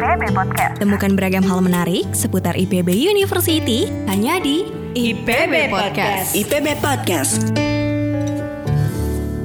IPB 0.00 0.32
Podcast. 0.32 0.80
Temukan 0.80 1.12
beragam 1.12 1.44
hal 1.44 1.60
menarik 1.60 2.08
seputar 2.16 2.56
IPB 2.56 2.88
University 2.88 3.84
hanya 4.08 4.40
di 4.40 4.64
IPB 4.96 5.68
Podcast. 5.68 6.32
IPB 6.32 6.80
Podcast. 6.80 7.69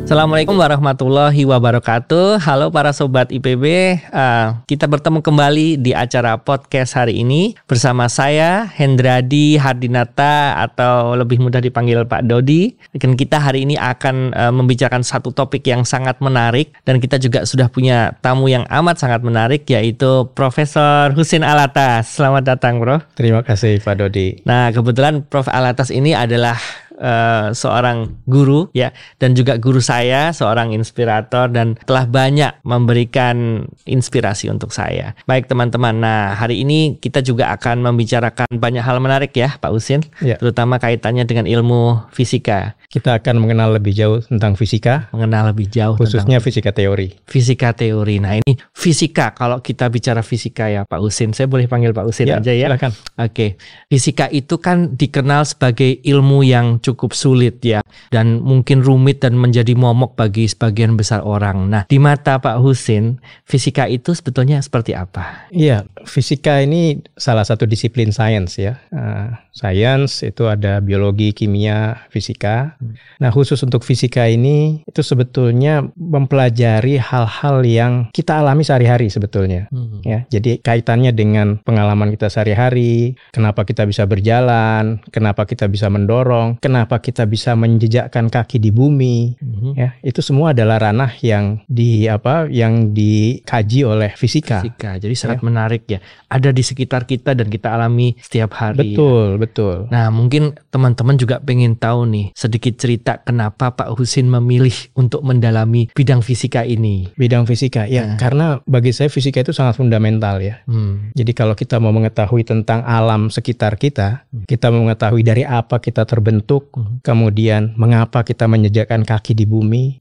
Assalamualaikum 0.05 0.61
warahmatullahi 0.61 1.49
wabarakatuh. 1.49 2.37
Halo 2.37 2.69
para 2.69 2.93
sobat 2.93 3.33
IPB, 3.33 3.97
uh, 4.13 4.61
kita 4.69 4.85
bertemu 4.85 5.25
kembali 5.25 5.81
di 5.81 5.97
acara 5.97 6.37
podcast 6.37 6.93
hari 6.93 7.25
ini 7.25 7.57
bersama 7.65 8.05
saya 8.05 8.69
Hendradi 8.69 9.57
Hardinata 9.57 10.61
atau 10.61 11.17
lebih 11.17 11.41
mudah 11.41 11.57
dipanggil 11.57 12.05
Pak 12.05 12.21
Dodi. 12.21 12.77
Dan 12.93 13.17
kita 13.17 13.41
hari 13.41 13.65
ini 13.65 13.81
akan 13.81 14.37
uh, 14.37 14.53
membicarakan 14.53 15.01
satu 15.01 15.33
topik 15.33 15.65
yang 15.65 15.81
sangat 15.81 16.21
menarik 16.21 16.77
dan 16.85 17.01
kita 17.01 17.17
juga 17.17 17.41
sudah 17.49 17.65
punya 17.73 18.13
tamu 18.21 18.45
yang 18.45 18.69
amat 18.69 19.01
sangat 19.01 19.25
menarik 19.25 19.65
yaitu 19.73 20.29
Profesor 20.37 21.17
Husin 21.17 21.41
Alatas. 21.41 22.13
Selamat 22.13 22.45
datang, 22.53 22.77
Bro. 22.77 23.01
Terima 23.17 23.41
kasih 23.41 23.81
Pak 23.81 23.97
Dodi. 23.97 24.37
Nah, 24.45 24.69
kebetulan 24.69 25.25
Prof 25.25 25.49
Alatas 25.49 25.89
ini 25.89 26.13
adalah 26.13 26.61
uh, 26.97 27.51
seorang 27.51 28.19
guru 28.25 28.67
ya 28.71 28.91
dan 29.19 29.35
juga 29.35 29.55
guru 29.59 29.79
saya 29.79 30.31
seorang 30.31 30.71
inspirator 30.71 31.47
dan 31.51 31.75
telah 31.83 32.07
banyak 32.07 32.59
memberikan 32.63 33.65
inspirasi 33.83 34.47
untuk 34.47 34.71
saya. 34.71 35.13
Baik 35.25 35.47
teman-teman, 35.47 35.99
nah 35.99 36.33
hari 36.33 36.63
ini 36.63 36.95
kita 36.97 37.19
juga 37.19 37.51
akan 37.55 37.81
membicarakan 37.83 38.47
banyak 38.55 38.83
hal 38.83 38.97
menarik 38.99 39.31
ya 39.35 39.55
Pak 39.57 39.71
Usin, 39.71 40.01
Ya. 40.23 40.39
terutama 40.39 40.79
kaitannya 40.79 41.27
dengan 41.27 41.45
ilmu 41.45 42.07
fisika. 42.11 42.73
Kita 42.87 43.19
akan 43.19 43.43
mengenal 43.43 43.75
lebih 43.75 43.91
jauh 43.91 44.23
tentang 44.23 44.55
fisika, 44.55 45.11
Mengenal 45.11 45.51
lebih 45.51 45.67
jauh 45.67 45.99
khususnya 45.99 46.39
tentang 46.39 46.45
fisika 46.47 46.71
teori. 46.71 47.07
fisika 47.27 47.75
teori. 47.75 48.23
Nah 48.23 48.39
ini 48.39 48.55
fisika 48.71 49.35
kalau 49.35 49.59
kita 49.59 49.91
bicara 49.91 50.23
fisika 50.23 50.71
ya 50.71 50.87
Pak 50.87 50.99
Usin, 51.03 51.35
saya 51.35 51.45
boleh 51.51 51.67
panggil 51.67 51.91
Pak 51.91 52.05
Usin 52.07 52.31
aja 52.31 52.53
ya. 52.55 52.71
Silakan. 52.71 52.91
Oke, 53.19 53.59
fisika 53.91 54.31
itu 54.31 54.55
kan 54.61 54.95
dikenal 54.95 55.43
sebagai 55.43 55.99
ilmu 56.01 56.45
yang 56.47 56.79
cukup 56.91 57.17
sulit 57.17 57.57
ya 57.65 57.81
dan 58.13 58.41
mungkin 58.45 58.85
rumit 58.85 59.25
dan 59.25 59.33
menjadi 59.35 59.73
momok 59.73 60.13
bagi 60.13 60.45
sebagian 60.45 60.93
besar 60.93 61.25
orang. 61.25 61.67
Nah, 61.69 61.83
di 61.89 61.97
mata 61.97 62.37
Pak 62.37 62.61
Husin, 62.61 63.17
fisika 63.43 63.89
itu 63.89 64.13
sebetulnya 64.13 64.61
seperti 64.61 64.93
apa? 64.93 65.49
Iya, 65.49 65.89
fisika 66.05 66.61
ini 66.61 67.01
salah 67.17 67.43
satu 67.43 67.65
disiplin 67.65 68.13
sains 68.13 68.55
ya. 68.61 68.77
Uh, 68.93 69.33
sains 69.55 70.19
itu 70.19 70.51
ada 70.51 70.83
biologi, 70.83 71.31
kimia, 71.31 72.05
fisika. 72.11 72.75
Nah, 73.23 73.31
khusus 73.31 73.55
untuk 73.63 73.87
fisika 73.87 74.27
ini 74.27 74.83
itu 74.83 74.99
sebetulnya 74.99 75.87
mempelajari 75.95 76.99
hal-hal 76.99 77.63
yang 77.63 78.11
kita 78.11 78.43
alami 78.43 78.67
sehari-hari 78.67 79.07
sebetulnya. 79.07 79.71
Ya, 80.03 80.27
jadi 80.27 80.59
kaitannya 80.59 81.15
dengan 81.15 81.63
pengalaman 81.63 82.11
kita 82.11 82.27
sehari-hari, 82.27 83.15
kenapa 83.31 83.63
kita 83.63 83.87
bisa 83.87 84.03
berjalan, 84.03 84.99
kenapa 85.15 85.47
kita 85.47 85.71
bisa 85.71 85.87
mendorong, 85.87 86.59
kenapa 86.59 86.99
kita 86.99 87.23
bisa 87.23 87.55
menjejakkan 87.55 88.27
kaki 88.27 88.59
di 88.59 88.75
bumi, 88.75 89.39
Mhm. 89.65 89.73
ya, 89.73 89.89
itu 90.01 90.21
semua 90.21 90.53
adalah 90.53 90.77
ranah 90.77 91.09
yang 91.19 91.63
di 91.65 92.05
apa 92.05 92.45
yang 92.45 92.91
dikaji 92.91 93.81
oleh 93.81 94.11
fisika. 94.13 94.61
Fisika, 94.61 94.97
jadi 94.97 95.15
sangat 95.15 95.41
menarik 95.41 95.87
ya. 95.87 95.97
Ada 96.27 96.51
di 96.51 96.61
sekitar 96.61 97.05
kita 97.05 97.31
dan 97.31 97.47
kita 97.47 97.71
alami 97.71 98.13
setiap 98.19 98.53
hari. 98.53 98.91
ya. 98.91 98.97
Betul, 98.99 99.27
betul. 99.37 99.75
Nah, 99.87 100.11
mungkin 100.11 100.53
teman-teman 100.69 101.15
juga 101.15 101.39
pengen 101.39 101.73
tahu 101.73 102.03
nih 102.05 102.27
sedikit 102.35 102.75
cerita 102.75 103.17
kenapa 103.17 103.71
Pak 103.71 103.95
Husin 103.95 104.27
memilih 104.27 104.75
untuk 104.93 105.23
mendalami 105.23 105.87
bidang 105.95 106.19
fisika 106.19 106.61
ini. 106.61 107.07
Bidang 107.15 107.47
fisika, 107.47 107.87
ya, 107.87 108.03
Nah. 108.03 108.17
karena 108.19 108.45
bagi 108.65 108.91
saya 108.91 109.07
fisika 109.07 109.39
itu 109.39 109.55
sangat 109.55 109.79
fundamental 109.79 110.37
ya. 110.37 110.59
Hmm. 110.67 111.15
Jadi 111.15 111.31
kalau 111.31 111.55
kita 111.55 111.79
mau 111.79 111.95
mengetahui 111.95 112.43
tentang 112.43 112.83
alam 112.83 113.31
sekitar 113.31 113.79
kita, 113.79 114.27
kita 114.43 114.67
mau 114.69 114.83
mengetahui 114.83 115.23
dari 115.23 115.41
apa 115.41 115.79
kita 115.79 116.03
terbentuk, 116.03 116.75
Hmm. 116.75 116.99
kemudian 116.99 117.71
mengapa 117.75 118.21
kita 118.21 118.43
menjejakkan 118.45 119.01
kaki 119.01 119.31
di 119.31 119.45
bumi, 119.45 119.54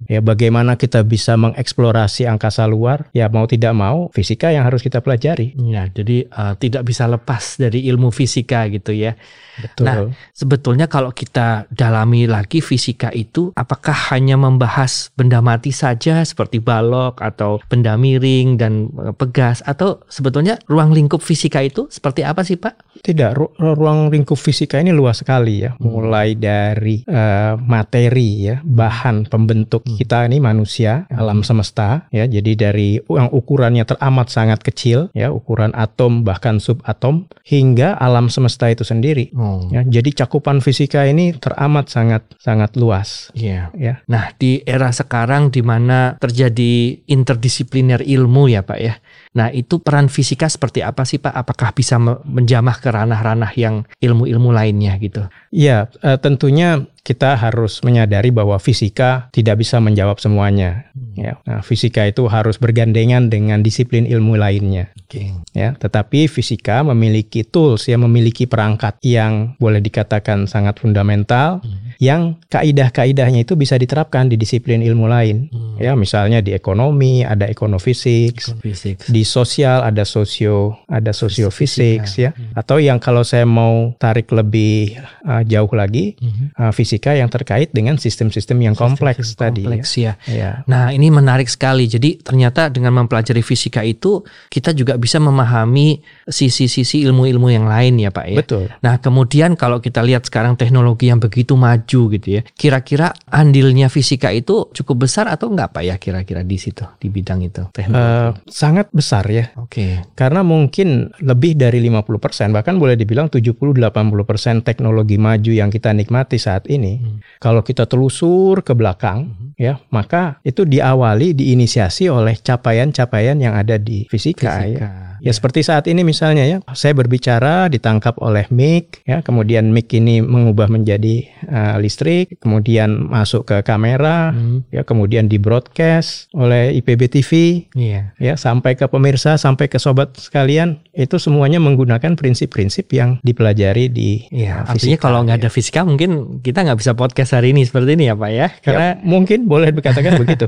ya 0.09 0.25
bagaimana 0.25 0.75
kita 0.75 1.05
bisa 1.05 1.37
mengeksplorasi 1.37 2.27
angkasa 2.27 2.65
luar, 2.67 3.13
ya 3.13 3.29
mau 3.29 3.45
tidak 3.45 3.75
mau 3.77 4.09
fisika 4.11 4.51
yang 4.51 4.65
harus 4.67 4.81
kita 4.81 5.05
pelajari. 5.05 5.55
Ya, 5.59 5.87
jadi 5.91 6.27
uh, 6.33 6.55
tidak 6.57 6.89
bisa 6.89 7.05
lepas 7.05 7.61
dari 7.61 7.85
ilmu 7.91 8.09
fisika 8.11 8.67
gitu 8.73 8.97
ya. 8.97 9.15
Betul. 9.55 9.85
Nah, 9.87 9.97
sebetulnya 10.35 10.91
kalau 10.91 11.15
kita 11.15 11.71
dalami 11.71 12.27
lagi 12.27 12.59
fisika 12.59 13.15
itu, 13.15 13.55
apakah 13.55 13.95
hanya 14.11 14.35
membahas 14.35 15.15
benda 15.15 15.39
mati 15.39 15.71
saja 15.71 16.27
seperti 16.27 16.59
balok 16.59 17.23
atau 17.23 17.63
benda 17.71 17.95
miring 17.95 18.59
dan 18.59 18.91
uh, 18.99 19.15
pegas, 19.15 19.63
atau 19.63 20.03
sebetulnya 20.11 20.59
ruang 20.67 20.91
lingkup 20.91 21.23
fisika 21.23 21.63
itu 21.63 21.87
seperti 21.91 22.27
apa 22.27 22.43
sih 22.43 22.59
Pak? 22.59 23.03
Tidak, 23.05 23.31
ru- 23.35 23.55
ruang 23.59 24.09
lingkup 24.09 24.39
fisika 24.39 24.81
ini 24.81 24.95
luas 24.95 25.21
sekali 25.21 25.67
ya. 25.67 25.77
Mulai 25.83 26.39
dari 26.39 27.05
eh, 27.05 27.55
materi 27.59 28.49
ya, 28.49 28.57
bahan 28.65 29.29
pembentuk 29.35 29.83
kita 29.83 30.31
ini 30.31 30.39
manusia, 30.39 31.11
alam 31.11 31.43
semesta 31.43 32.07
ya. 32.15 32.31
Jadi 32.31 32.55
dari 32.55 33.03
yang 33.03 33.35
ukurannya 33.35 33.83
teramat 33.83 34.31
sangat 34.31 34.63
kecil 34.63 35.11
ya, 35.11 35.35
ukuran 35.35 35.75
atom 35.75 36.23
bahkan 36.23 36.63
subatom 36.63 37.27
hingga 37.43 37.99
alam 37.99 38.31
semesta 38.31 38.71
itu 38.71 38.87
sendiri. 38.87 39.35
Oh, 39.35 39.67
Ya, 39.75 39.83
jadi 39.83 40.23
cakupan 40.23 40.63
fisika 40.63 41.03
ini 41.03 41.35
teramat 41.35 41.91
sangat 41.91 42.23
sangat 42.39 42.79
luas 42.79 43.35
iya. 43.35 43.75
ya. 43.75 44.05
Nah, 44.07 44.31
di 44.39 44.63
era 44.63 44.95
sekarang 44.95 45.51
di 45.51 45.65
mana 45.67 46.15
terjadi 46.23 47.03
interdisipliner 47.11 48.05
ilmu 48.05 48.47
ya 48.47 48.63
Pak 48.63 48.79
ya. 48.79 48.95
Nah, 49.35 49.51
itu 49.51 49.83
peran 49.83 50.07
fisika 50.07 50.47
seperti 50.47 50.87
apa 50.87 51.03
sih 51.03 51.19
Pak? 51.19 51.35
Apakah 51.35 51.75
bisa 51.75 51.99
me- 51.99 52.23
menjamah 52.23 52.79
ke 52.79 52.87
ranah-ranah 52.87 53.51
yang 53.59 53.83
ilmu-ilmu 53.99 54.55
lainnya 54.55 54.95
gitu? 55.03 55.27
Ya, 55.51 55.91
eh, 56.07 56.19
tentunya 56.23 56.87
kita 57.05 57.37
harus 57.37 57.85
menyadari 57.85 58.33
bahwa 58.33 58.57
fisika 58.57 59.29
tidak 59.35 59.61
bisa 59.61 59.77
menjawab 59.77 60.23
semuanya. 60.23 60.89
Ya, 61.19 61.37
nah, 61.45 61.61
fisika 61.61 62.07
itu 62.09 62.25
harus 62.31 62.57
bergandengan 62.57 63.29
dengan 63.29 63.61
disiplin 63.61 64.09
ilmu 64.09 64.41
lainnya. 64.41 64.89
Oke. 64.97 65.37
Ya, 65.53 65.77
tetapi 65.77 66.31
fisika 66.31 66.81
memiliki 66.81 67.45
tools, 67.45 67.91
ya, 67.91 68.01
memiliki 68.01 68.49
perangkat 68.49 69.03
yang 69.05 69.59
boleh 69.61 69.85
dikatakan 69.85 70.49
sangat 70.49 70.81
fundamental, 70.81 71.61
yang 71.99 72.39
kaidah-kaidahnya 72.47 73.43
itu 73.43 73.59
bisa 73.59 73.75
diterapkan 73.75 74.31
di 74.31 74.39
disiplin 74.39 74.81
ilmu 74.81 75.11
lain. 75.11 75.51
Ya, 75.83 75.99
misalnya 75.99 76.39
di 76.39 76.55
ekonomi 76.55 77.27
ada 77.27 77.51
ekonofisik, 77.51 78.39
Fisik. 78.63 79.03
di 79.11 79.27
sosial 79.27 79.83
ada 79.83 80.07
sosio 80.07 80.79
ada 80.87 81.11
sosiofisik 81.11 82.07
ya 82.15 82.31
atau 82.55 82.79
yang 82.79 83.03
kalau 83.03 83.27
saya 83.27 83.43
mau 83.49 83.93
tarik 83.99 84.31
lebih 84.31 84.95
uh, 85.27 85.43
jauh 85.43 85.71
lagi 85.75 86.15
uh, 86.61 86.71
fisika 86.71 87.17
yang 87.17 87.27
terkait 87.27 87.75
dengan 87.75 87.99
sistem-sistem 87.99 88.61
yang 88.63 88.75
kompleks 88.79 89.35
tadi 89.35 89.67
Kompleks 89.67 89.99
ya. 89.99 90.15
ya. 90.31 90.35
Ya. 90.45 90.51
Nah, 90.69 90.93
ini 90.93 91.09
menarik 91.09 91.49
sekali. 91.49 91.89
Jadi 91.89 92.21
ternyata 92.21 92.69
dengan 92.69 92.93
mempelajari 93.03 93.41
fisika 93.41 93.81
itu 93.83 94.23
kita 94.53 94.77
juga 94.77 94.95
bisa 95.01 95.19
memahami 95.19 96.05
sisi-sisi 96.29 97.03
ilmu-ilmu 97.09 97.49
yang 97.51 97.67
lain 97.67 97.99
ya, 97.99 98.11
Pak 98.13 98.27
ya. 98.29 98.39
betul 98.39 98.65
Nah, 98.85 99.01
kemudian 99.01 99.57
kalau 99.57 99.81
kita 99.81 100.05
lihat 100.05 100.29
sekarang 100.29 100.61
teknologi 100.61 101.09
yang 101.09 101.21
begitu 101.23 101.57
maju 101.57 101.84
gitu 101.89 102.41
ya. 102.41 102.43
Kira-kira 102.57 103.13
andilnya 103.29 103.93
fisika 103.93 104.33
itu 104.33 104.73
cukup 104.73 105.07
besar 105.07 105.29
atau 105.29 105.53
enggak 105.53 105.77
Pak 105.77 105.83
ya 105.85 105.97
kira-kira 106.01 106.41
di 106.43 106.57
situ 106.57 106.85
di 106.99 107.09
bidang 107.13 107.45
itu. 107.45 107.63
Uh, 107.75 108.33
sangat 108.49 108.89
besar 108.95 109.27
ya 109.29 109.51
Oke. 109.59 110.01
karena 110.15 110.41
mungkin 110.47 111.11
lebih 111.21 111.59
dari 111.59 111.83
50% 111.83 112.55
bahkan 112.55 112.79
boleh 112.79 112.95
dibilang 112.95 113.29
70-80% 113.29 114.63
teknologi 114.63 115.17
maju 115.19 115.53
yang 115.53 115.69
kita 115.69 115.91
nikmati 115.91 116.39
saat 116.39 116.71
ini 116.71 117.03
kalau 117.43 117.61
kita 117.61 117.85
telusur 117.91 118.63
ke 118.63 118.73
belakang 118.73 119.35
ya 119.59 119.79
maka 119.91 120.39
itu 120.47 120.63
diawali 120.63 121.35
diinisiasi 121.35 122.09
oleh 122.09 122.39
capaian-capaian 122.39 123.37
yang 123.39 123.55
ada 123.59 123.77
di 123.77 124.07
fisika, 124.09 124.63
ya. 124.63 124.65
Fisika. 124.65 124.89
Ya 124.89 125.14
seperti 125.33 125.63
saat 125.63 125.87
ini 125.87 126.03
misalnya 126.03 126.45
ya, 126.45 126.59
saya 126.75 126.93
berbicara 126.93 127.71
ditangkap 127.71 128.19
oleh 128.21 128.45
mic, 128.51 129.01
ya 129.07 129.23
kemudian 129.23 129.71
mic 129.71 129.89
ini 129.95 130.21
mengubah 130.21 130.69
menjadi 130.69 131.25
uh, 131.47 131.77
listrik, 131.79 132.37
kemudian 132.43 133.09
masuk 133.09 133.47
ke 133.47 133.57
kamera, 133.63 134.35
Hmm. 134.35 134.67
ya 134.69 134.83
kemudian 134.83 135.25
di 135.25 135.39
broadcast 135.39 136.29
oleh 136.35 136.75
IPB 136.77 137.03
TV, 137.09 137.31
Iya. 137.73 138.13
ya 138.19 138.35
sampai 138.35 138.75
ke 138.75 138.85
pemirsa, 138.85 139.39
sampai 139.39 139.71
ke 139.71 139.79
sobat 139.79 140.13
sekalian, 140.19 140.83
itu 140.93 141.17
semuanya 141.17 141.57
menggunakan 141.57 142.19
prinsip-prinsip 142.19 142.91
yang 142.91 143.17
dipelajari 143.23 143.89
di 143.89 144.27
Iya, 144.29 144.67
uh, 144.67 144.75
artinya 144.75 144.99
fisika, 144.99 145.05
kalau 145.07 145.23
nggak 145.23 145.39
ya. 145.39 145.43
ada 145.47 145.49
fisika 145.49 145.81
mungkin 145.85 146.11
kita 146.43 146.67
nggak 146.67 146.79
bisa 146.81 146.93
podcast 146.93 147.33
hari 147.33 147.55
ini 147.55 147.63
seperti 147.63 147.95
ini 147.95 148.11
ya 148.11 148.15
Pak 148.15 148.31
ya. 148.35 148.49
Karena 148.61 148.83
Ya, 148.85 149.01
mungkin 149.01 149.47
boleh 149.47 149.71
dikatakan 149.71 150.19
begitu. 150.23 150.45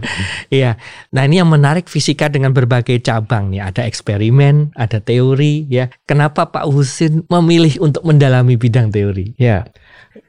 Iya. 0.51 0.77
Nah, 1.15 1.23
ini 1.25 1.39
yang 1.39 1.49
menarik 1.49 1.87
fisika 1.87 2.27
dengan 2.27 2.51
berbagai 2.51 2.99
cabang 3.01 3.49
nih. 3.49 3.63
Ada 3.63 3.87
eksperimen, 3.87 4.66
ada 4.75 4.99
teori 4.99 5.69
ya. 5.71 5.93
Kenapa 6.09 6.51
Pak 6.51 6.67
Husin 6.67 7.23
memilih 7.31 7.79
untuk 7.85 8.03
mendalami 8.03 8.59
bidang 8.59 8.91
teori? 8.91 9.37
Ya, 9.39 9.69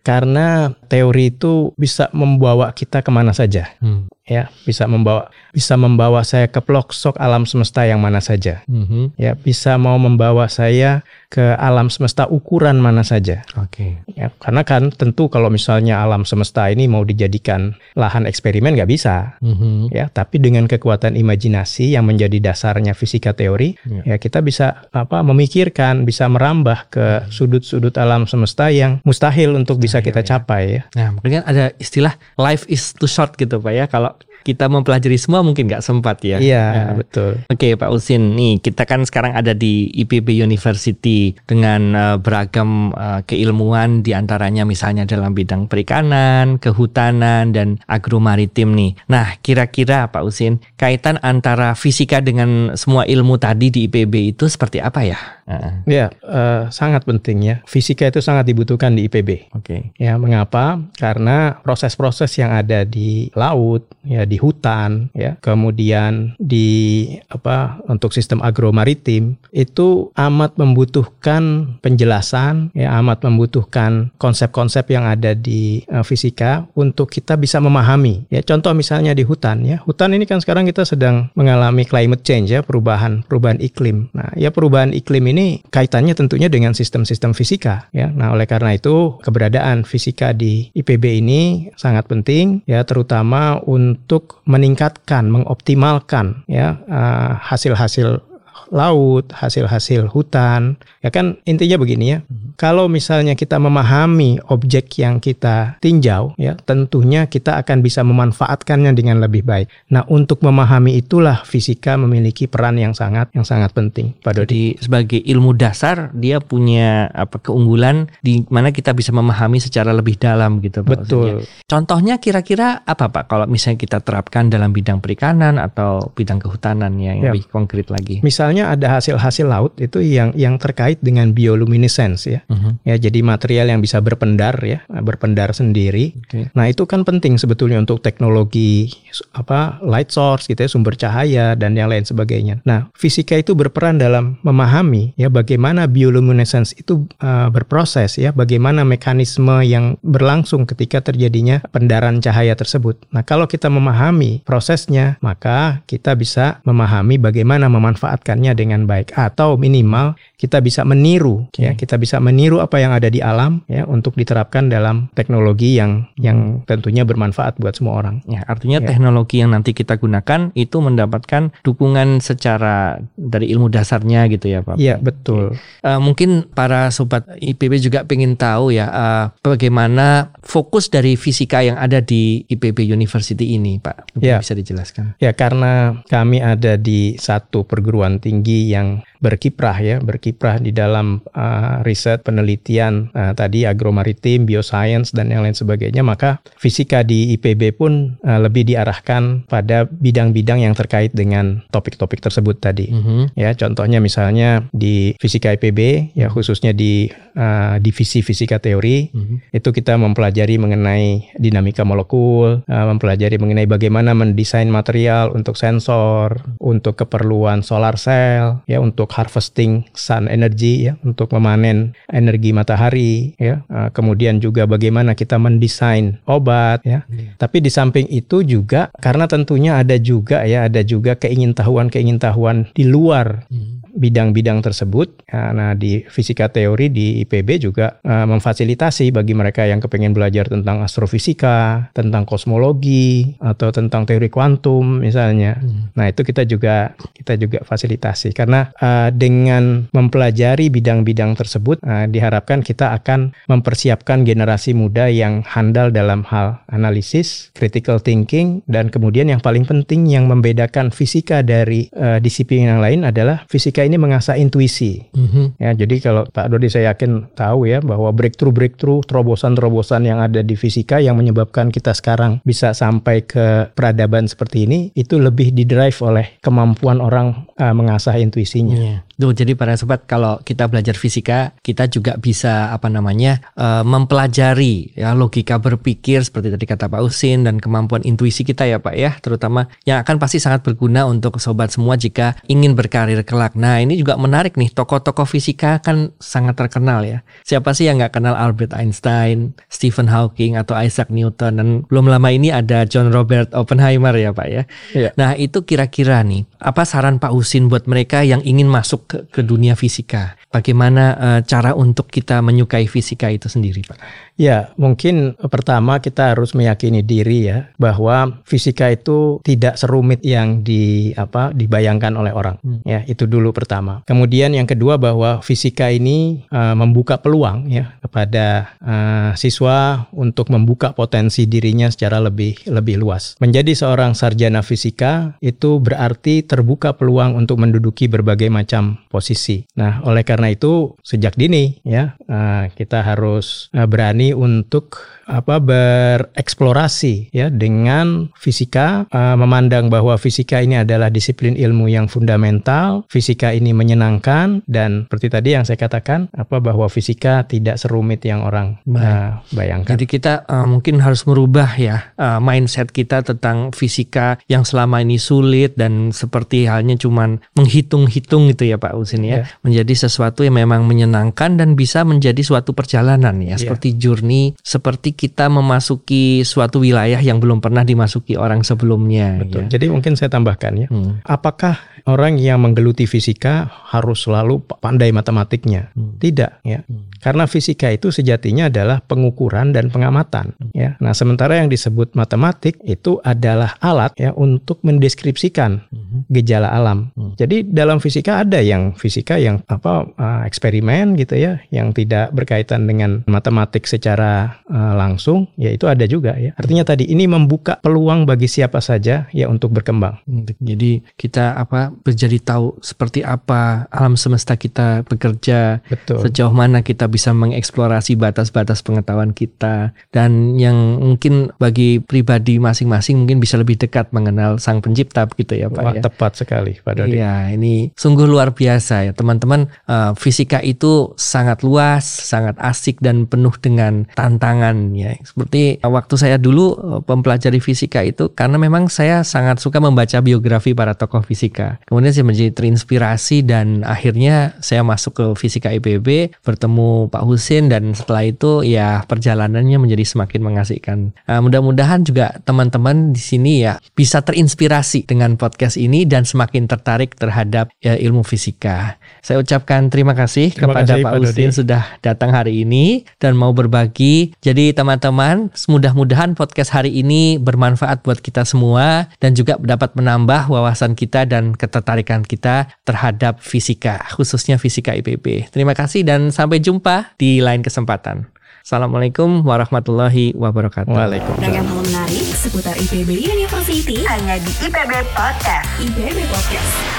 karena 0.04 0.75
teori 0.88 1.36
itu 1.36 1.75
bisa 1.75 2.07
membawa 2.16 2.72
kita 2.72 3.04
ke 3.04 3.12
mana 3.12 3.36
saja. 3.36 3.75
Hmm 3.84 4.07
ya 4.28 4.51
bisa 4.68 4.84
membawa 4.92 5.31
bisa 5.56 5.80
membawa 5.80 6.19
saya 6.28 6.51
ke 6.51 6.60
pelosok 6.60 7.16
alam 7.16 7.48
semesta 7.48 7.88
yang 7.88 8.04
mana 8.04 8.19
saja 8.19 8.60
mm-hmm. 8.68 9.16
ya 9.16 9.39
bisa 9.39 9.80
mau 9.80 9.95
membawa 9.95 10.51
saya 10.51 11.07
ke 11.31 11.56
alam 11.56 11.88
semesta 11.88 12.28
ukuran 12.28 12.75
mana 12.75 13.07
saja 13.07 13.48
oke 13.56 13.72
okay. 13.72 13.92
ya 14.19 14.28
karena 14.44 14.68
kan 14.68 14.92
tentu 14.92 15.31
kalau 15.31 15.48
misalnya 15.48 16.04
alam 16.04 16.28
semesta 16.28 16.68
ini 16.68 16.92
mau 16.92 17.07
dijadikan 17.07 17.80
lahan 17.95 18.28
eksperimen 18.28 18.75
nggak 18.75 18.92
bisa 18.92 19.40
mm-hmm. 19.40 19.95
ya 19.95 20.12
tapi 20.12 20.44
dengan 20.44 20.68
kekuatan 20.68 21.16
imajinasi 21.16 21.95
yang 21.95 22.04
menjadi 22.04 22.51
dasarnya 22.51 23.00
fisika 23.00 23.31
teori 23.31 23.80
yeah. 23.88 24.04
ya 24.04 24.16
kita 24.19 24.44
bisa 24.44 24.92
apa 24.92 25.24
memikirkan 25.24 26.04
bisa 26.04 26.28
merambah 26.28 26.92
ke 26.92 27.00
mm-hmm. 27.24 27.31
sudut-sudut 27.31 27.95
alam 27.95 28.28
semesta 28.28 28.68
yang 28.75 29.00
mustahil 29.07 29.56
untuk 29.56 29.80
bisa 29.80 30.04
kita 30.04 30.19
ya. 30.19 30.36
capai 30.36 30.76
ya. 30.77 30.83
Nah 30.94 31.18
makanya 31.18 31.41
ada 31.44 31.74
istilah 31.81 32.13
life 32.38 32.63
is 32.69 32.94
too 32.94 33.09
short 33.09 33.33
gitu 33.35 33.57
pak 33.57 33.74
ya. 33.74 33.85
Kalau 33.89 34.13
kita 34.47 34.71
mempelajari 34.71 35.19
semua 35.19 35.44
mungkin 35.44 35.67
nggak 35.67 35.83
sempat 35.83 36.23
ya. 36.23 36.39
Iya, 36.39 36.65
ya. 36.71 36.85
betul. 36.95 37.44
Oke, 37.51 37.75
Pak 37.75 37.91
Usin, 37.91 38.39
nih 38.39 38.63
kita 38.63 38.88
kan 38.88 39.03
sekarang 39.03 39.35
ada 39.35 39.51
di 39.51 39.91
IPB 39.91 40.39
University 40.39 41.35
dengan 41.44 41.91
uh, 41.91 42.15
beragam 42.15 42.95
uh, 42.95 43.19
keilmuan 43.27 44.07
di 44.07 44.15
antaranya 44.15 44.63
misalnya 44.63 45.03
dalam 45.03 45.35
bidang 45.35 45.67
perikanan, 45.67 46.55
kehutanan, 46.63 47.51
dan 47.51 47.83
agromaritim 47.91 48.71
nih. 48.71 48.95
Nah, 49.11 49.35
kira-kira 49.44 50.07
Pak 50.07 50.23
Usin, 50.23 50.63
kaitan 50.79 51.19
antara 51.19 51.75
fisika 51.75 52.23
dengan 52.23 52.71
semua 52.79 53.03
ilmu 53.03 53.35
tadi 53.35 53.67
di 53.67 53.91
IPB 53.91 54.39
itu 54.39 54.47
seperti 54.47 54.79
apa 54.79 55.03
ya? 55.03 55.19
Uh. 55.44 55.83
Ya, 55.83 56.07
uh, 56.23 56.71
sangat 56.71 57.03
penting 57.03 57.44
ya. 57.44 57.55
Fisika 57.67 58.07
itu 58.07 58.23
sangat 58.23 58.47
dibutuhkan 58.47 58.95
di 58.95 59.11
IPB. 59.11 59.51
Oke. 59.51 59.63
Okay. 59.67 59.81
Ya, 59.99 60.15
mengapa? 60.15 60.79
Karena 60.95 61.59
proses-proses 61.59 62.31
yang 62.39 62.55
ada 62.55 62.88
di 62.88 63.27
laut, 63.35 63.91
ya 64.07 64.23
di 64.23 64.37
hutan 64.38 65.10
ya. 65.13 65.36
Kemudian 65.44 66.34
di 66.42 67.06
apa 67.30 67.81
untuk 67.92 68.16
sistem 68.16 68.42
agromaritim 68.42 69.38
itu 69.51 70.10
amat 70.16 70.56
membutuhkan 70.57 71.75
penjelasan 71.84 72.72
ya 72.74 72.98
amat 73.01 73.25
membutuhkan 73.28 74.10
konsep-konsep 74.18 74.89
yang 74.89 75.06
ada 75.06 75.38
di 75.38 75.86
uh, 75.92 76.01
fisika 76.01 76.66
untuk 76.74 77.12
kita 77.12 77.38
bisa 77.38 77.62
memahami. 77.62 78.25
Ya 78.34 78.42
contoh 78.42 78.74
misalnya 78.74 79.13
di 79.13 79.28
hutan 79.28 79.62
ya. 79.68 79.84
Hutan 79.84 80.16
ini 80.16 80.25
kan 80.25 80.42
sekarang 80.42 80.66
kita 80.66 80.88
sedang 80.88 81.30
mengalami 81.38 81.83
climate 81.83 82.24
change 82.24 82.54
ya 82.54 82.66
perubahan 82.66 83.22
perubahan 83.28 83.62
iklim. 83.62 84.10
Nah 84.16 84.33
ya 84.33 84.50
perubahan 84.50 84.95
iklim 84.95 85.30
ini 85.30 85.62
kaitannya 85.69 86.18
tentunya 86.18 86.50
dengan 86.50 86.74
sistem-sistem 86.74 87.38
fisika 87.38 87.92
ya. 87.94 88.10
Nah 88.10 88.33
oleh 88.33 88.50
karena 88.50 88.74
itu 88.74 89.19
keberadaan 89.22 89.83
fisika 89.83 90.33
di 90.33 90.69
IPB 90.74 91.22
ini 91.22 91.42
sangat 91.78 92.10
penting 92.10 92.66
ya 92.66 92.81
terutama 92.88 93.62
untuk 93.66 94.17
meningkatkan, 94.46 95.28
mengoptimalkan 95.30 96.46
ya 96.48 96.80
uh, 96.88 97.38
hasil-hasil 97.42 98.24
laut, 98.72 99.31
hasil-hasil 99.31 100.12
hutan. 100.12 100.75
Ya 101.04 101.10
kan 101.12 101.40
intinya 101.48 101.78
begini 101.80 102.06
ya. 102.18 102.19
Kalau 102.57 102.89
misalnya 102.92 103.38
kita 103.38 103.62
memahami 103.62 104.42
objek 104.51 104.89
yang 105.00 105.21
kita 105.21 105.77
tinjau 105.80 106.33
ya, 106.42 106.57
tentunya 106.65 107.30
kita 107.30 107.56
akan 107.62 107.86
bisa 107.86 108.01
memanfaatkannya 108.01 108.92
dengan 108.98 109.21
lebih 109.24 109.45
baik. 109.48 109.69
Nah, 109.94 110.04
untuk 110.09 110.44
memahami 110.44 111.00
itulah 111.00 111.45
fisika 111.48 111.95
memiliki 111.95 112.50
peran 112.50 112.75
yang 112.81 112.98
sangat 112.98 113.31
yang 113.31 113.48
sangat 113.48 113.71
penting. 113.71 114.18
Pak 114.19 114.33
Dodi 114.42 114.75
sebagai 114.81 115.21
ilmu 115.24 115.54
dasar 115.54 116.12
dia 116.18 116.42
punya 116.44 117.07
apa 117.13 117.39
keunggulan 117.39 118.09
di 118.25 118.44
mana 118.51 118.74
kita 118.74 118.92
bisa 118.92 119.13
memahami 119.13 119.62
secara 119.62 119.94
lebih 119.94 120.18
dalam 120.18 120.59
gitu 120.59 120.81
Pak. 120.83 121.07
Betul. 121.07 121.45
Maksudnya. 121.45 121.63
Contohnya 121.69 122.15
kira-kira 122.18 122.81
apa 122.83 123.07
Pak 123.13 123.30
kalau 123.31 123.45
misalnya 123.45 123.80
kita 123.80 124.01
terapkan 124.04 124.50
dalam 124.51 124.74
bidang 124.74 125.00
perikanan 125.00 125.56
atau 125.62 126.12
bidang 126.18 126.42
kehutanan 126.42 126.98
yang 126.98 127.21
ya. 127.21 127.31
lebih 127.31 127.45
konkret 127.54 127.94
lagi? 127.94 128.19
Misalnya 128.25 128.57
misalnya 128.57 128.74
ada 128.74 128.88
hasil-hasil 128.98 129.45
laut 129.45 129.74
itu 129.77 130.01
yang 130.01 130.33
yang 130.33 130.57
terkait 130.57 130.98
dengan 131.04 131.30
bioluminescence 131.30 132.25
ya. 132.25 132.39
Uh-huh. 132.47 132.79
Ya, 132.88 132.95
jadi 132.95 133.19
material 133.19 133.67
yang 133.67 133.83
bisa 133.83 133.99
berpendar 133.99 134.55
ya, 134.63 134.88
berpendar 134.88 135.51
sendiri. 135.51 136.15
Okay. 136.27 136.47
Nah, 136.55 136.71
itu 136.71 136.88
kan 136.88 137.03
penting 137.03 137.35
sebetulnya 137.35 137.83
untuk 137.83 137.99
teknologi 137.99 138.88
apa 139.35 139.83
light 139.83 140.15
source 140.15 140.47
gitu 140.47 140.63
ya, 140.63 140.69
sumber 140.71 140.95
cahaya 140.95 141.59
dan 141.59 141.75
yang 141.75 141.91
lain 141.91 142.07
sebagainya. 142.07 142.63
Nah, 142.63 142.88
fisika 142.95 143.35
itu 143.35 143.51
berperan 143.51 143.99
dalam 143.99 144.39
memahami 144.47 145.11
ya 145.19 145.27
bagaimana 145.27 145.91
bioluminescence 145.91 146.71
itu 146.79 147.03
uh, 147.19 147.51
berproses 147.51 148.15
ya, 148.15 148.31
bagaimana 148.31 148.88
mekanisme 148.88 149.59
yang 149.67 149.99
berlangsung 149.99 150.63
ketika 150.63 151.03
terjadinya 151.03 151.59
pendaran 151.75 152.23
cahaya 152.23 152.55
tersebut. 152.55 152.95
Nah, 153.11 153.27
kalau 153.27 153.44
kita 153.44 153.67
memahami 153.67 154.47
prosesnya, 154.47 155.19
maka 155.19 155.83
kita 155.83 156.15
bisa 156.15 156.63
memahami 156.63 157.19
bagaimana 157.19 157.67
memanfaatkannya 157.67 158.55
dengan 158.55 158.88
baik 158.88 159.11
atau 159.19 159.59
minimal 159.59 160.15
kita 160.38 160.61
bisa 160.61 160.85
meniru 160.85 161.49
okay. 161.49 161.69
ya 161.69 161.71
kita 161.73 161.97
bisa 161.97 162.21
meniru 162.21 162.37
apa 162.62 162.78
yang 162.78 162.94
ada 162.94 163.10
di 163.10 163.19
alam 163.19 163.66
ya 163.66 163.84
untuk 163.89 164.13
diterapkan 164.13 164.69
dalam 164.69 165.10
teknologi 165.18 165.75
yang 165.75 166.06
yang 166.22 166.62
tentunya 166.69 167.04
bermanfaat 167.04 167.57
buat 167.57 167.74
semua 167.74 167.98
orang. 167.98 168.22
Ya, 168.30 168.45
artinya 168.45 168.80
ya. 168.84 168.88
teknologi 168.94 169.42
yang 169.42 169.51
nanti 169.51 169.74
kita 169.74 169.98
gunakan 169.98 170.54
itu 170.54 170.78
mendapatkan 170.78 171.50
dukungan 171.66 172.22
secara 172.22 173.01
dari 173.18 173.50
ilmu 173.50 173.74
dasarnya 173.74 174.30
gitu 174.30 174.48
ya 174.51 174.62
Pak. 174.62 174.78
Iya, 174.78 175.01
betul. 175.01 175.57
Okay. 175.57 175.89
Uh, 175.89 176.00
mungkin 176.01 176.30
para 176.54 176.94
sobat 176.94 177.25
IPB 177.42 177.81
juga 177.81 178.06
ingin 178.07 178.38
tahu 178.38 178.74
ya 178.74 178.88
uh, 178.90 179.25
bagaimana 179.42 180.33
fokus 180.42 180.90
dari 180.90 181.18
fisika 181.18 181.62
yang 181.66 181.78
ada 181.78 182.00
di 182.00 182.45
IPB 182.48 182.88
University 182.88 183.57
ini, 183.57 183.81
Pak. 183.81 184.18
ya. 184.22 184.40
bisa 184.42 184.54
dijelaskan. 184.57 185.18
Ya, 185.22 185.33
karena 185.33 186.01
kami 186.10 186.42
ada 186.42 186.78
di 186.78 187.18
satu 187.18 187.66
perguruan 187.66 188.22
tinggi 188.22 188.69
yang 188.72 189.01
berkiprah 189.18 189.78
ya, 189.81 189.98
berkiprah 190.00 190.62
di 190.62 190.72
dalam 190.72 191.22
uh, 191.34 191.81
riset 191.81 192.22
penelitian 192.22 193.10
uh, 193.14 193.34
tadi 193.34 193.66
agromaritim, 193.66 194.46
bioscience 194.46 195.14
dan 195.14 195.34
yang 195.34 195.44
lain 195.44 195.58
sebagainya, 195.58 196.06
maka 196.06 196.42
fisika 196.58 197.02
di 197.02 197.34
IPB 197.38 197.78
pun 197.78 198.18
uh, 198.22 198.40
lebih 198.42 198.69
diarahkan 198.69 199.50
pada 199.50 199.90
bidang-bidang 199.90 200.62
yang 200.62 200.74
terkait 200.78 201.14
dengan 201.14 201.66
topik-topik 201.74 202.22
tersebut 202.22 202.62
tadi. 202.62 202.94
Mm 202.94 203.02
-hmm. 203.02 203.22
Ya, 203.34 203.54
contohnya 203.58 203.98
misalnya 204.02 204.69
di 204.74 205.18
fisika 205.18 205.54
IPB 205.54 206.14
ya 206.14 206.30
khususnya 206.30 206.74
di 206.74 207.10
uh, 207.38 207.81
divisi 207.81 208.22
fisika 208.22 208.62
teori 208.62 209.10
mm 209.10 209.24
-hmm. 209.24 209.38
itu 209.58 209.69
kita 209.74 209.98
mempelajari 209.98 210.58
mengenai 210.62 211.34
dinamika 211.38 211.81
molekul, 211.81 212.62
uh, 212.66 212.86
mempelajari 212.90 213.38
mengenai 213.42 213.66
bagaimana 213.66 214.14
mendesain 214.14 214.69
material 214.69 215.34
untuk 215.34 215.58
sensor, 215.58 216.42
untuk 216.62 217.00
keperluan 217.00 217.66
solar 217.66 217.98
cell, 217.98 218.62
ya 218.69 218.78
untuk 218.78 219.06
untuk 219.07 219.15
harvesting 219.15 219.88
sun 219.95 220.27
energy 220.27 220.92
ya 220.92 220.99
untuk 221.07 221.31
memanen 221.31 221.95
energi 222.11 222.52
matahari 222.52 223.31
ya. 223.40 223.64
Uh, 223.71 223.87
kemudian 223.95 224.44
juga 224.44 224.68
bagaimana 224.68 225.16
kita 225.16 225.40
mendesain 225.40 226.19
obat 226.28 226.83
ya. 226.83 227.07
Hmm. 227.07 227.40
tapi 227.40 227.64
di 227.64 227.71
samping 227.71 228.11
itu 228.11 228.44
juga 228.44 228.92
karena 228.99 229.31
tentunya 229.31 229.80
ada 229.80 229.95
juga 229.95 230.44
ya 230.44 230.68
ada 230.68 230.83
juga 230.83 231.16
keingintahuan 231.16 231.87
keingintahuan 231.87 232.68
di 232.76 232.83
luar 232.83 233.47
hmm 233.47 233.86
bidang-bidang 233.97 234.61
tersebut. 234.61 235.25
Nah, 235.33 235.73
di 235.73 236.06
fisika 236.07 236.47
teori 236.47 236.87
di 236.94 237.19
IPB 237.25 237.49
juga 237.57 237.97
uh, 238.06 238.30
memfasilitasi 238.30 239.09
bagi 239.09 239.33
mereka 239.33 239.66
yang 239.66 239.81
kepengen 239.81 240.13
belajar 240.13 240.45
tentang 240.47 240.85
astrofisika, 240.85 241.89
tentang 241.97 242.23
kosmologi 242.30 243.35
atau 243.42 243.73
tentang 243.73 244.06
teori 244.06 244.30
kuantum 244.30 245.01
misalnya. 245.01 245.57
Hmm. 245.57 245.89
Nah, 245.97 246.06
itu 246.13 246.21
kita 246.21 246.45
juga 246.45 246.94
kita 247.18 247.33
juga 247.39 247.66
fasilitasi 247.66 248.37
karena 248.37 248.69
uh, 248.77 249.09
dengan 249.09 249.89
mempelajari 249.89 250.69
bidang-bidang 250.69 251.33
tersebut 251.33 251.81
uh, 251.81 252.06
diharapkan 252.06 252.61
kita 252.61 252.94
akan 253.01 253.33
mempersiapkan 253.49 254.21
generasi 254.27 254.77
muda 254.77 255.09
yang 255.09 255.42
handal 255.47 255.89
dalam 255.89 256.21
hal 256.27 256.61
analisis, 256.69 257.49
critical 257.57 257.97
thinking 257.97 258.61
dan 258.69 258.92
kemudian 258.94 259.31
yang 259.31 259.42
paling 259.42 259.63
penting 259.63 260.06
yang 260.06 260.30
membedakan 260.30 260.92
fisika 260.92 261.42
dari 261.42 261.89
uh, 261.95 262.21
disiplin 262.21 262.68
yang 262.68 262.83
lain 262.83 263.07
adalah 263.07 263.47
fisika 263.47 263.86
ini 263.87 263.95
mengasah 263.95 264.35
intuisi. 264.35 265.07
Mm-hmm. 265.15 265.45
Ya, 265.57 265.71
jadi 265.73 265.95
kalau 266.03 266.23
Pak 266.27 266.51
Dodi 266.51 266.67
saya 266.67 266.91
yakin 266.94 267.31
tahu 267.33 267.71
ya 267.71 267.79
bahwa 267.79 268.11
breakthrough-breakthrough 268.11 269.07
terobosan-terobosan 269.07 270.03
yang 270.03 270.19
ada 270.19 270.44
di 270.44 270.59
fisika 270.59 270.99
yang 270.99 271.15
menyebabkan 271.15 271.71
kita 271.71 271.95
sekarang 271.95 272.44
bisa 272.44 272.75
sampai 272.75 273.23
ke 273.23 273.71
peradaban 273.71 274.27
seperti 274.27 274.67
ini 274.67 274.91
itu 274.94 275.15
lebih 275.15 275.56
didrive 275.56 275.95
oleh 276.03 276.35
kemampuan 276.44 276.99
orang 276.99 277.47
uh, 277.56 277.71
mengasah 277.71 278.19
intuisinya. 278.19 278.75
Yeah. 278.75 279.06
Tuh, 279.18 279.33
jadi 279.33 279.57
para 279.57 279.74
sobat 279.74 280.06
kalau 280.06 280.38
kita 280.45 280.69
belajar 280.69 280.94
fisika, 280.94 281.57
kita 281.66 281.90
juga 281.90 282.21
bisa 282.21 282.69
apa 282.69 282.86
namanya 282.86 283.42
uh, 283.57 283.81
mempelajari 283.81 284.94
ya 284.94 285.18
logika 285.18 285.57
berpikir 285.57 286.21
seperti 286.21 286.54
tadi 286.54 286.69
kata 286.69 286.86
Pak 286.86 287.02
Usin 287.02 287.42
dan 287.42 287.57
kemampuan 287.57 288.06
intuisi 288.06 288.45
kita 288.45 288.69
ya 288.69 288.78
Pak 288.78 288.94
ya, 288.94 289.18
terutama 289.18 289.74
yang 289.90 290.06
akan 290.06 290.21
pasti 290.21 290.38
sangat 290.38 290.62
berguna 290.62 291.09
untuk 291.09 291.42
sobat 291.42 291.74
semua 291.74 291.97
jika 291.97 292.38
ingin 292.45 292.78
berkarir 292.78 293.18
kelak. 293.26 293.57
Nah 293.57 293.81
ini 293.81 293.97
juga 293.97 294.21
menarik 294.21 294.54
nih, 294.54 294.69
tokoh-tokoh 294.69 295.26
fisika 295.26 295.81
kan 295.81 296.14
sangat 296.21 296.54
terkenal 296.54 297.02
ya. 297.02 297.26
Siapa 297.42 297.74
sih 297.74 297.90
yang 297.90 297.97
nggak 297.97 298.21
kenal 298.21 298.38
Albert 298.38 298.78
Einstein, 298.78 299.57
Stephen 299.66 300.14
Hawking 300.14 300.62
atau 300.62 300.78
Isaac 300.78 301.09
Newton 301.09 301.57
dan 301.57 301.68
belum 301.90 302.06
lama 302.06 302.30
ini 302.30 302.54
ada 302.54 302.86
John 302.86 303.09
Robert 303.09 303.50
Oppenheimer 303.57 304.14
ya 304.14 304.30
Pak 304.30 304.47
ya. 304.47 304.64
ya. 304.94 305.09
Nah 305.18 305.33
itu 305.33 305.66
kira-kira 305.66 306.21
nih 306.21 306.45
apa 306.62 306.86
saran 306.86 307.18
Pak 307.18 307.33
Husin 307.33 307.66
buat 307.66 307.90
mereka 307.90 308.21
yang 308.21 308.45
ingin 308.45 308.69
masuk 308.69 309.06
ke, 309.07 309.31
ke 309.31 309.42
dunia 309.42 309.73
fisika? 309.80 310.35
Bagaimana 310.52 311.04
uh, 311.16 311.40
cara 311.47 311.73
untuk 311.73 312.11
kita 312.11 312.44
menyukai 312.44 312.85
fisika 312.85 313.31
itu 313.31 313.47
sendiri, 313.47 313.81
Pak? 313.87 314.27
Ya, 314.37 314.71
mungkin 314.77 315.33
pertama 315.49 315.97
kita 315.97 316.37
harus 316.37 316.53
meyakini 316.53 317.01
diri 317.01 317.49
ya 317.49 317.73
bahwa 317.81 318.37
fisika 318.45 318.94
itu 318.94 319.41
tidak 319.41 319.81
serumit 319.81 320.21
yang 320.21 320.61
di 320.61 321.11
apa 321.17 321.49
dibayangkan 321.51 322.13
oleh 322.13 322.31
orang. 322.31 322.61
Hmm. 322.61 322.85
Ya, 322.85 323.01
itu 323.09 323.25
dulu 323.25 323.49
pertama. 323.49 324.06
Kemudian 324.06 324.53
yang 324.53 324.69
kedua 324.69 325.01
bahwa 325.01 325.41
fisika 325.41 325.89
ini 325.89 326.45
uh, 326.53 326.77
membuka 326.77 327.17
peluang 327.17 327.65
ya 327.65 327.97
kepada 328.06 328.77
uh, 328.77 329.31
siswa 329.33 330.06
untuk 330.13 330.53
membuka 330.53 330.94
potensi 330.94 331.49
dirinya 331.49 331.89
secara 331.89 332.21
lebih 332.21 332.61
lebih 332.69 333.01
luas. 333.01 333.33
Menjadi 333.41 333.73
seorang 333.73 334.13
sarjana 334.13 334.61
fisika 334.61 335.33
itu 335.41 335.81
berarti 335.81 336.45
terbuka 336.45 336.94
peluang 336.94 337.33
untuk 337.33 337.57
menduduki 337.57 338.06
berbagai 338.06 338.53
macam 338.53 339.01
posisi. 339.09 339.65
Nah, 339.73 340.06
oleh 340.06 340.21
karena 340.21 340.53
itu 340.53 340.94
sejak 341.01 341.33
dini 341.33 341.81
ya 341.81 342.13
uh, 342.29 342.69
kita 342.77 343.01
harus 343.01 343.73
uh, 343.73 343.89
berani 343.89 344.27
untuk 344.31 345.17
apa 345.28 345.60
bereksplorasi 345.60 347.36
ya 347.36 347.52
dengan 347.52 348.31
fisika 348.40 349.06
uh, 349.12 349.36
memandang 349.36 349.92
bahwa 349.92 350.16
fisika 350.16 350.64
ini 350.64 350.80
adalah 350.80 351.12
disiplin 351.12 351.60
ilmu 351.60 351.92
yang 351.92 352.07
fundamental, 352.07 353.04
fisika 353.12 353.52
ini 353.52 353.76
menyenangkan 353.76 354.64
dan 354.66 355.06
seperti 355.12 355.28
tadi 355.28 355.50
yang 355.60 355.68
saya 355.68 355.76
katakan 355.76 356.31
apa 356.31 356.64
bahwa 356.64 356.88
fisika 356.88 357.44
tidak 357.44 357.76
serumit 357.76 358.24
yang 358.24 358.48
orang 358.48 358.80
uh, 358.88 359.44
bayangkan. 359.52 360.00
Jadi 360.00 360.07
kita 360.07 360.48
uh, 360.48 360.64
mungkin 360.64 361.04
harus 361.04 361.28
merubah 361.28 361.76
ya 361.76 362.16
uh, 362.16 362.40
mindset 362.40 362.96
kita 362.96 363.28
tentang 363.28 363.76
fisika 363.76 364.40
yang 364.48 364.64
selama 364.64 365.04
ini 365.04 365.19
sulit 365.19 365.76
dan 365.76 366.16
seperti 366.16 366.72
halnya 366.72 366.96
cuman 366.96 367.44
menghitung-hitung 367.60 368.48
gitu 368.56 368.64
ya 368.72 368.80
Pak 368.80 368.96
Usin 368.96 369.28
ya, 369.28 369.44
yeah. 369.44 369.46
menjadi 369.62 370.07
sesuatu 370.07 370.48
yang 370.48 370.56
memang 370.56 370.88
menyenangkan 370.88 371.60
dan 371.60 371.76
bisa 371.76 372.07
menjadi 372.07 372.40
suatu 372.40 372.72
perjalanan 372.72 373.36
ya 373.44 373.54
yeah. 373.56 373.60
seperti 373.60 374.00
journey 374.00 374.56
seperti 374.64 375.17
kita 375.18 375.50
memasuki 375.50 376.45
suatu 376.45 376.86
wilayah 376.86 377.18
yang 377.18 377.42
belum 377.42 377.57
pernah 377.57 377.81
dimasuki 377.81 378.38
orang 378.38 378.62
sebelumnya. 378.62 379.42
Betul. 379.42 379.66
Ya. 379.66 379.76
Jadi 379.76 379.86
mungkin 379.90 380.14
saya 380.14 380.30
tambahkan 380.30 380.74
ya, 380.78 380.88
hmm. 380.88 381.26
apakah 381.26 381.81
orang 382.06 382.38
yang 382.38 382.62
menggeluti 382.62 383.09
fisika 383.09 383.66
harus 383.90 384.30
selalu 384.30 384.62
pandai 384.78 385.09
matematiknya? 385.09 385.90
Hmm. 385.97 386.21
Tidak 386.21 386.62
ya, 386.62 386.86
hmm. 386.86 387.18
karena 387.26 387.50
fisika 387.50 387.90
itu 387.90 388.14
sejatinya 388.14 388.69
adalah 388.69 389.02
pengukuran 389.02 389.74
dan 389.74 389.90
pengamatan. 389.90 390.54
Hmm. 390.54 390.71
Ya, 390.78 390.94
nah 391.02 391.18
sementara 391.18 391.57
yang 391.57 391.74
disebut 391.74 392.14
matematik 392.14 392.78
itu 392.86 393.18
adalah 393.26 393.74
alat 393.81 394.14
ya 394.21 394.38
untuk 394.38 394.86
mendeskripsikan 394.86 395.90
hmm. 395.90 396.06
Gejala 396.31 396.74
alam. 396.74 397.14
Hmm. 397.14 397.38
Jadi 397.38 397.68
dalam 397.68 398.02
fisika 398.02 398.42
ada 398.42 398.57
yang 398.57 398.97
fisika 398.97 399.38
yang 399.38 399.62
apa 399.69 400.09
uh, 400.18 400.42
eksperimen 400.47 401.14
gitu 401.19 401.38
ya, 401.38 401.62
yang 401.69 401.94
tidak 401.94 402.33
berkaitan 402.33 402.90
dengan 402.90 403.21
matematik 403.30 403.86
secara 403.86 404.62
uh, 404.69 404.94
langsung, 404.97 405.52
ya 405.59 405.69
itu 405.69 405.86
ada 405.86 406.04
juga 406.09 406.33
ya. 406.36 406.57
Artinya 406.57 406.83
tadi 406.88 407.09
ini 407.09 407.30
membuka 407.30 407.78
peluang 407.80 408.26
bagi 408.26 408.50
siapa 408.50 408.81
saja 408.81 409.30
ya 409.30 409.45
untuk 409.47 409.76
berkembang. 409.76 410.19
Jadi 410.57 411.04
kita 411.16 411.57
apa 411.57 411.94
menjadi 411.94 412.38
tahu 412.42 412.80
seperti 412.81 413.21
apa 413.21 413.86
alam 413.92 414.16
semesta 414.16 414.56
kita 414.57 415.06
bekerja, 415.06 415.83
Betul. 415.86 416.28
sejauh 416.28 416.54
mana 416.54 416.81
kita 416.81 417.06
bisa 417.12 417.36
mengeksplorasi 417.36 418.18
batas-batas 418.18 418.81
pengetahuan 418.81 419.36
kita 419.36 419.92
dan 420.09 420.56
yang 420.56 421.02
mungkin 421.04 421.52
bagi 421.59 422.00
pribadi 422.00 422.57
masing-masing 422.57 423.24
mungkin 423.24 423.44
bisa 423.44 423.59
lebih 423.59 423.76
dekat 423.80 424.09
mengenal 424.16 424.57
sang 424.57 424.80
pencipta 424.80 425.28
gitu 425.36 425.54
ya 425.54 425.68
Pak 425.68 425.83
Wah, 425.83 425.94
ya. 425.94 426.02
Tepat 426.07 426.44
sekali 426.44 426.80
Pak 426.80 426.94
Dodi. 427.04 427.19
Iya, 427.19 427.52
ini 427.52 427.92
sungguh 427.94 428.23
luar 428.23 428.56
biasa 428.56 429.07
ya 429.07 429.11
teman-teman. 429.11 429.68
Uh, 429.83 430.16
fisika 430.16 430.64
itu 430.64 431.11
sangat 431.19 431.61
luas, 431.68 432.04
sangat 432.04 432.56
asik 432.61 433.04
dan 433.04 433.28
penuh 433.28 433.54
dengan 433.59 434.07
tantangan 434.16 434.95
ya. 434.95 435.16
Seperti 435.23 435.81
waktu 435.83 436.16
saya 436.16 436.37
dulu 436.37 436.78
eh, 436.78 436.99
mempelajari 437.04 437.59
fisika 437.59 438.06
itu 438.06 438.30
karena 438.31 438.61
memang 438.61 438.87
saya 438.87 439.26
sangat 439.26 439.57
suka 439.57 439.81
membaca 439.81 440.21
biografi 440.21 440.78
para 440.78 440.94
tokoh 440.94 441.26
fisika. 441.26 441.81
Kemudian 441.90 442.14
saya 442.14 442.26
menjadi 442.28 442.52
terinspirasi 442.54 443.44
dan 443.44 443.81
akhirnya 443.83 444.57
saya 444.61 444.85
masuk 444.85 445.18
ke 445.18 445.26
fisika 445.40 445.73
IPB, 445.73 446.37
bertemu 446.45 447.09
Pak 447.09 447.23
Husin 447.26 447.71
dan 447.71 447.97
setelah 447.97 448.23
itu 448.28 448.61
ya 448.61 449.02
perjalanannya 449.09 449.78
menjadi 449.81 450.06
semakin 450.06 450.42
mengasihkan. 450.45 450.97
Nah, 451.26 451.40
mudah-mudahan 451.42 452.06
juga 452.06 452.37
teman-teman 452.45 453.16
di 453.16 453.21
sini 453.21 453.66
ya 453.66 453.81
bisa 453.97 454.21
terinspirasi 454.21 455.09
dengan 455.09 455.40
podcast 455.40 455.80
ini 455.80 455.96
dan 456.04 456.27
semakin 456.27 456.68
tertarik 456.68 457.16
terhadap 457.16 457.71
ya, 457.80 457.95
ilmu 457.95 458.21
fisika. 458.27 458.99
Saya 459.23 459.39
ucapkan 459.39 459.87
terima 459.87 460.13
kasih 460.13 460.54
terima 460.54 460.75
kepada 460.77 460.99
kasih, 460.99 461.04
Pak 461.07 461.13
Husin 461.23 461.51
sudah 461.56 461.83
datang 462.04 462.35
hari 462.35 462.68
ini 462.68 463.07
dan 463.18 463.33
mau 463.33 463.56
berbagi. 463.56 464.35
Jadi 464.44 464.75
teman-teman. 464.75 465.49
Mudah-mudahan 465.68 466.35
podcast 466.35 466.75
hari 466.75 466.92
ini 466.94 467.39
bermanfaat 467.39 468.04
buat 468.04 468.19
kita 468.19 468.44
semua 468.44 469.07
dan 469.23 469.33
juga 469.33 469.56
dapat 469.57 469.95
menambah 469.95 470.51
wawasan 470.51 470.94
kita 470.94 471.23
dan 471.23 471.56
ketertarikan 471.56 472.21
kita 472.27 472.68
terhadap 472.83 473.39
fisika, 473.39 474.04
khususnya 474.13 474.59
fisika 474.59 474.92
IPB. 474.92 475.49
Terima 475.49 475.71
kasih 475.71 476.04
dan 476.04 476.30
sampai 476.30 476.59
jumpa 476.59 477.16
di 477.16 477.39
lain 477.39 477.63
kesempatan. 477.63 478.27
Assalamualaikum 478.68 479.47
warahmatullahi 479.47 480.36
wabarakatuh. 480.36 480.92
Waalaikumsalam. 480.92 481.40
Ragam 481.40 481.66
hal 481.71 481.81
menarik 481.88 482.28
seputar 482.36 482.76
IPB 482.76 483.16
University 483.24 484.04
hanya 484.04 484.44
di 484.44 484.52
IPB 484.59 485.07
Podcast. 485.16 485.71
IPB 485.80 486.28
Podcast. 486.28 486.96